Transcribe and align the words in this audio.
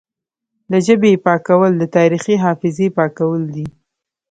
له 0.71 0.77
ژبې 0.85 1.09
یې 1.13 1.21
پاکول 1.25 1.71
د 1.77 1.83
تاریخي 1.97 2.35
حافظې 2.43 2.87
پاکول 2.97 3.43
دي 3.55 3.67